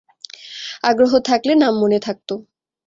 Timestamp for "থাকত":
1.99-2.29